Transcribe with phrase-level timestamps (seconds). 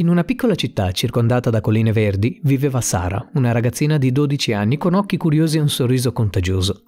[0.00, 4.78] In una piccola città circondata da colline verdi viveva Sara, una ragazzina di 12 anni
[4.78, 6.84] con occhi curiosi e un sorriso contagioso.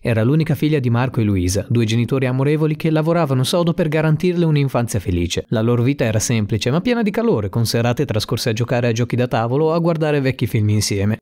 [0.00, 4.44] Era l'unica figlia di Marco e Luisa, due genitori amorevoli che lavoravano sodo per garantirle
[4.44, 5.44] un'infanzia felice.
[5.50, 8.92] La loro vita era semplice ma piena di calore, con serate trascorse a giocare a
[8.92, 11.18] giochi da tavolo o a guardare vecchi film insieme.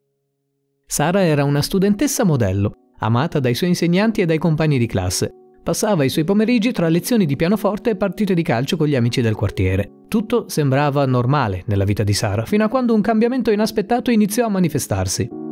[0.86, 6.04] Sara era una studentessa modello, amata dai suoi insegnanti e dai compagni di classe, Passava
[6.04, 9.34] i suoi pomeriggi tra lezioni di pianoforte e partite di calcio con gli amici del
[9.34, 9.90] quartiere.
[10.08, 14.50] Tutto sembrava normale nella vita di Sara, fino a quando un cambiamento inaspettato iniziò a
[14.50, 15.49] manifestarsi.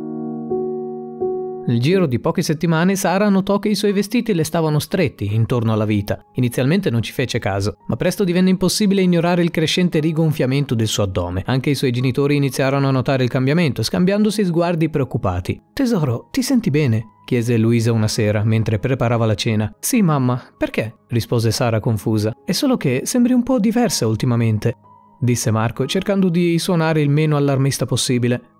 [1.69, 5.71] Nel giro di poche settimane Sara notò che i suoi vestiti le stavano stretti intorno
[5.71, 6.25] alla vita.
[6.33, 11.03] Inizialmente non ci fece caso, ma presto divenne impossibile ignorare il crescente rigonfiamento del suo
[11.03, 11.43] addome.
[11.45, 15.61] Anche i suoi genitori iniziarono a notare il cambiamento, scambiandosi sguardi preoccupati.
[15.71, 17.17] Tesoro, ti senti bene?
[17.23, 19.71] chiese Luisa una sera mentre preparava la cena.
[19.79, 20.95] Sì, mamma, perché?
[21.09, 22.35] rispose Sara confusa.
[22.43, 24.73] È solo che sembri un po' diversa ultimamente,
[25.19, 28.57] disse Marco, cercando di suonare il meno allarmista possibile.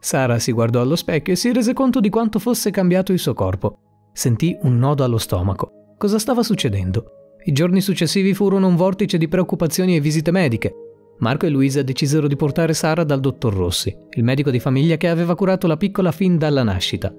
[0.00, 3.34] Sara si guardò allo specchio e si rese conto di quanto fosse cambiato il suo
[3.34, 3.78] corpo.
[4.12, 5.94] Sentì un nodo allo stomaco.
[5.98, 7.04] Cosa stava succedendo?
[7.44, 10.74] I giorni successivi furono un vortice di preoccupazioni e visite mediche.
[11.18, 15.08] Marco e Luisa decisero di portare Sara dal dottor Rossi, il medico di famiglia che
[15.08, 17.14] aveva curato la piccola fin dalla nascita.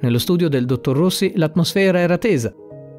[0.00, 2.52] Nello studio del dottor Rossi l'atmosfera era tesa.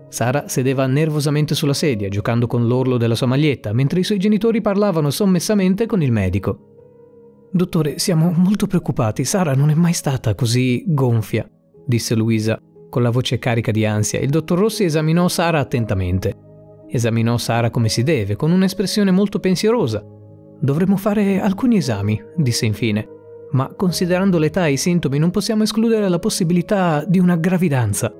[0.07, 4.61] Sara sedeva nervosamente sulla sedia, giocando con l'orlo della sua maglietta, mentre i suoi genitori
[4.61, 6.76] parlavano sommessamente con il medico.
[7.51, 9.23] Dottore, siamo molto preoccupati.
[9.23, 11.49] Sara non è mai stata così gonfia,
[11.85, 12.59] disse Luisa,
[12.89, 14.19] con la voce carica di ansia.
[14.19, 16.35] Il dottor Rossi esaminò Sara attentamente.
[16.89, 20.03] Esaminò Sara come si deve, con un'espressione molto pensierosa.
[20.59, 23.15] Dovremmo fare alcuni esami, disse infine
[23.51, 28.13] ma considerando l'età e i sintomi non possiamo escludere la possibilità di una gravidanza.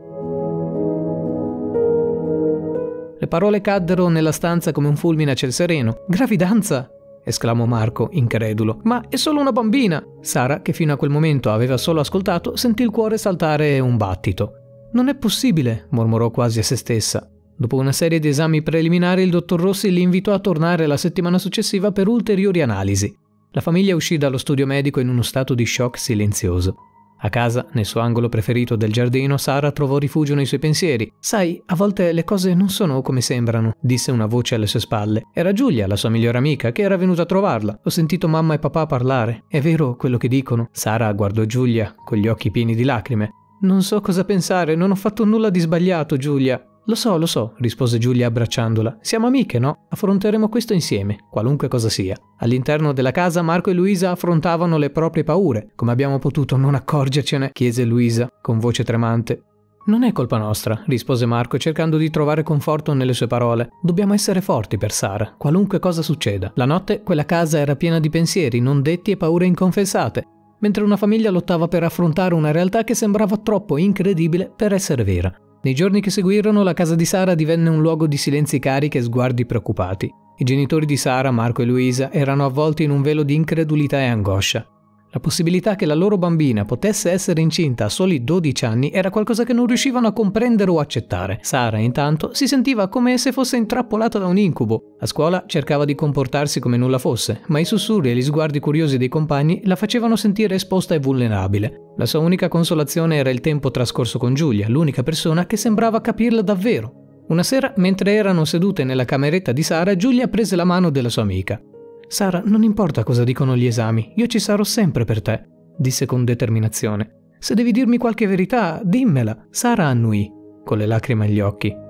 [3.19, 6.03] Le parole caddero nella stanza come un fulmine a ciel sereno.
[6.07, 6.89] Gravidanza?
[7.27, 8.79] Esclamò Marco, incredulo.
[8.83, 10.03] Ma è solo una bambina!
[10.21, 14.53] Sara, che fino a quel momento aveva solo ascoltato, sentì il cuore saltare un battito.
[14.93, 17.29] Non è possibile, mormorò quasi a se stessa.
[17.55, 21.37] Dopo una serie di esami preliminari, il dottor Rossi li invitò a tornare la settimana
[21.37, 23.13] successiva per ulteriori analisi.
[23.51, 26.75] La famiglia uscì dallo studio medico in uno stato di shock silenzioso.
[27.19, 31.11] A casa, nel suo angolo preferito del giardino, Sara trovò rifugio nei suoi pensieri.
[31.19, 35.23] Sai, a volte le cose non sono come sembrano, disse una voce alle sue spalle.
[35.33, 37.79] Era Giulia, la sua migliore amica, che era venuta a trovarla.
[37.83, 39.45] Ho sentito mamma e papà parlare.
[39.47, 40.69] È vero quello che dicono?
[40.71, 43.31] Sara guardò Giulia con gli occhi pieni di lacrime.
[43.59, 46.63] Non so cosa pensare, non ho fatto nulla di sbagliato, Giulia.
[46.89, 48.99] Lo so, lo so, rispose Giulia abbracciandola.
[49.01, 49.87] Siamo amiche, no?
[49.89, 52.17] Affronteremo questo insieme, qualunque cosa sia.
[52.37, 55.73] All'interno della casa Marco e Luisa affrontavano le proprie paure.
[55.75, 57.49] Come abbiamo potuto non accorgercene?
[57.51, 59.41] chiese Luisa con voce tremante.
[59.87, 63.67] Non è colpa nostra, rispose Marco cercando di trovare conforto nelle sue parole.
[63.81, 66.53] Dobbiamo essere forti per Sara, qualunque cosa succeda.
[66.55, 70.23] La notte quella casa era piena di pensieri non detti e paure inconfessate,
[70.59, 75.37] mentre una famiglia lottava per affrontare una realtà che sembrava troppo incredibile per essere vera.
[75.61, 79.01] Nei giorni che seguirono la casa di Sara divenne un luogo di silenzi carichi e
[79.01, 80.09] sguardi preoccupati.
[80.37, 84.05] I genitori di Sara, Marco e Luisa, erano avvolti in un velo di incredulità e
[84.05, 84.76] angoscia.
[85.17, 89.45] La possibilità che la loro bambina potesse essere incinta a soli 12 anni era qualcosa
[89.45, 91.39] che non riuscivano a comprendere o accettare.
[91.41, 94.95] Sara, intanto, si sentiva come se fosse intrappolata da un incubo.
[94.99, 98.99] A scuola cercava di comportarsi come nulla fosse, ma i sussurri e gli sguardi curiosi
[98.99, 101.93] dei compagni la facevano sentire esposta e vulnerabile.
[101.97, 106.43] La sua unica consolazione era il tempo trascorso con Giulia, l'unica persona che sembrava capirla
[106.43, 107.23] davvero.
[107.29, 111.23] Una sera, mentre erano sedute nella cameretta di Sara, Giulia prese la mano della sua
[111.23, 111.59] amica.
[112.07, 115.47] Sara, non importa cosa dicono gli esami, io ci sarò sempre per te,
[115.77, 117.33] disse con determinazione.
[117.39, 119.47] Se devi dirmi qualche verità, dimmela.
[119.49, 120.31] Sara annui,
[120.63, 121.85] con le lacrime agli occhi.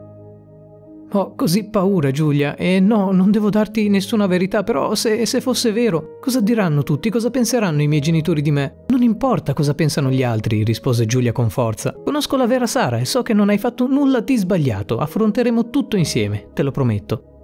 [1.11, 5.71] Ho così paura, Giulia, e no, non devo darti nessuna verità, però se, se, fosse
[5.71, 7.09] vero, cosa diranno tutti?
[7.09, 8.83] Cosa penseranno i miei genitori di me?
[8.87, 11.93] Non importa cosa pensano gli altri, rispose Giulia con forza.
[11.93, 14.97] Conosco la vera Sara e so che non hai fatto nulla di sbagliato.
[14.97, 17.36] Affronteremo tutto insieme, te lo prometto.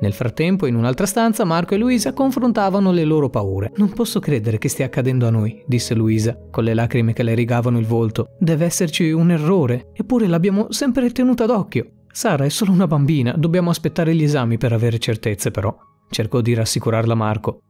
[0.00, 3.72] Nel frattempo, in un'altra stanza, Marco e Luisa confrontavano le loro paure.
[3.76, 7.34] Non posso credere che stia accadendo a noi, disse Luisa, con le lacrime che le
[7.34, 8.28] rigavano il volto.
[8.38, 11.90] Deve esserci un errore, eppure l'abbiamo sempre tenuta d'occhio.
[12.12, 15.76] Sara è solo una bambina, dobbiamo aspettare gli esami per avere certezze, però.
[16.10, 17.60] Cercò di rassicurarla Marco.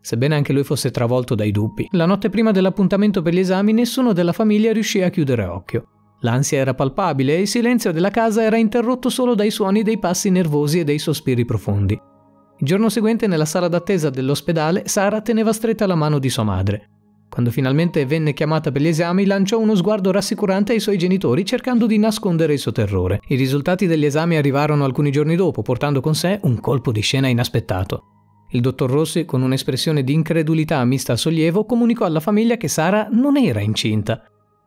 [0.00, 4.12] Sebbene anche lui fosse travolto dai dubbi, la notte prima dell'appuntamento per gli esami nessuno
[4.12, 5.86] della famiglia riuscì a chiudere occhio.
[6.22, 10.30] L'ansia era palpabile e il silenzio della casa era interrotto solo dai suoni dei passi
[10.30, 11.94] nervosi e dei sospiri profondi.
[11.94, 16.88] Il giorno seguente, nella sala d'attesa dell'ospedale, Sara teneva stretta la mano di sua madre.
[17.28, 21.86] Quando finalmente venne chiamata per gli esami, lanciò uno sguardo rassicurante ai suoi genitori cercando
[21.86, 23.20] di nascondere il suo terrore.
[23.28, 27.26] I risultati degli esami arrivarono alcuni giorni dopo, portando con sé un colpo di scena
[27.26, 28.04] inaspettato.
[28.50, 33.08] Il dottor Rossi, con un'espressione di incredulità mista a sollievo, comunicò alla famiglia che Sara
[33.10, 34.22] non era incinta.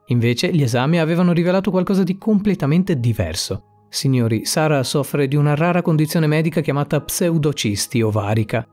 [0.08, 3.88] Invece gli esami avevano rivelato qualcosa di completamente diverso.
[3.90, 8.68] Signori, Sara soffre di una rara condizione medica chiamata pseudocisti ovarica.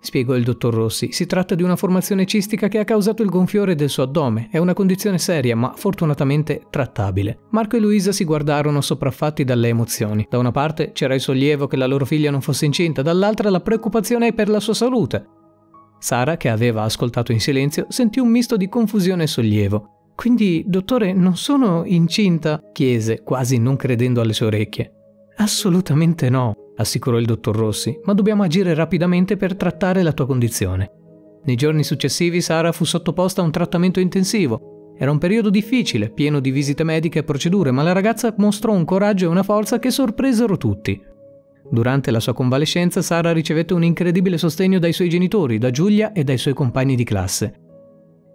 [0.00, 3.74] Spiegò il dottor Rossi, si tratta di una formazione cistica che ha causato il gonfiore
[3.74, 4.48] del suo addome.
[4.50, 7.40] È una condizione seria, ma fortunatamente trattabile.
[7.50, 10.26] Marco e Luisa si guardarono sopraffatti dalle emozioni.
[10.30, 13.60] Da una parte c'era il sollievo che la loro figlia non fosse incinta, dall'altra la
[13.60, 15.26] preoccupazione per la sua salute.
[15.98, 19.97] Sara, che aveva ascoltato in silenzio, sentì un misto di confusione e sollievo.
[20.18, 22.60] Quindi, dottore, non sono incinta?
[22.72, 24.92] chiese, quasi non credendo alle sue orecchie.
[25.36, 30.90] Assolutamente no, assicurò il dottor Rossi, ma dobbiamo agire rapidamente per trattare la tua condizione.
[31.44, 34.94] Nei giorni successivi Sara fu sottoposta a un trattamento intensivo.
[34.98, 38.84] Era un periodo difficile, pieno di visite mediche e procedure, ma la ragazza mostrò un
[38.84, 41.00] coraggio e una forza che sorpresero tutti.
[41.70, 46.24] Durante la sua convalescenza Sara ricevette un incredibile sostegno dai suoi genitori, da Giulia e
[46.24, 47.66] dai suoi compagni di classe.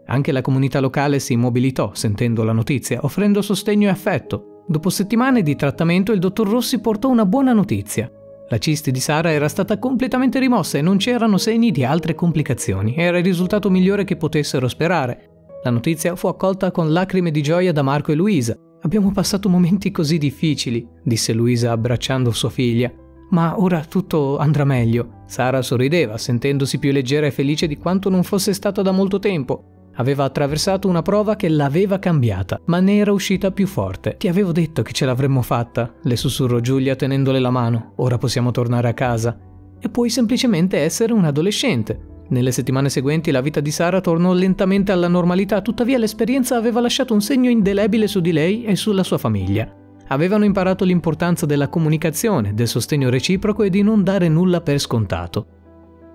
[0.06, 4.64] Anche la comunità locale si mobilitò sentendo la notizia, offrendo sostegno e affetto.
[4.68, 8.12] Dopo settimane di trattamento il dottor Rossi portò una buona notizia.
[8.50, 12.96] La cisti di Sara era stata completamente rimossa e non c'erano segni di altre complicazioni.
[12.96, 15.30] Era il risultato migliore che potessero sperare.
[15.64, 18.56] La notizia fu accolta con lacrime di gioia da Marco e Luisa.
[18.82, 22.92] Abbiamo passato momenti così difficili, disse Luisa abbracciando sua figlia.
[23.30, 25.24] Ma ora tutto andrà meglio.
[25.26, 29.83] Sara sorrideva, sentendosi più leggera e felice di quanto non fosse stata da molto tempo.
[29.96, 34.16] Aveva attraversato una prova che l'aveva cambiata, ma ne era uscita più forte.
[34.18, 37.94] Ti avevo detto che ce l'avremmo fatta, le sussurrò Giulia tenendole la mano.
[37.98, 39.38] Ora possiamo tornare a casa.
[39.80, 42.12] E puoi semplicemente essere un adolescente.
[42.30, 47.14] Nelle settimane seguenti la vita di Sara tornò lentamente alla normalità, tuttavia l'esperienza aveva lasciato
[47.14, 49.72] un segno indelebile su di lei e sulla sua famiglia.
[50.08, 55.46] Avevano imparato l'importanza della comunicazione, del sostegno reciproco e di non dare nulla per scontato.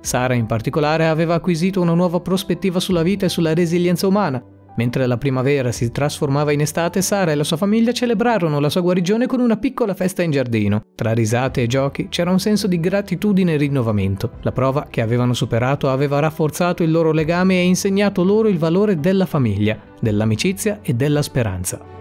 [0.08, 4.42] Sara in particolare aveva acquisito una nuova prospettiva sulla vita e sulla resilienza umana.
[4.78, 8.80] Mentre la primavera si trasformava in estate, Sara e la sua famiglia celebrarono la sua
[8.80, 10.80] guarigione con una piccola festa in giardino.
[10.94, 14.38] Tra risate e giochi c'era un senso di gratitudine e rinnovamento.
[14.40, 18.98] La prova che avevano superato aveva rafforzato il loro legame e insegnato loro il valore
[18.98, 21.96] della famiglia, dell'amicizia e della speranza.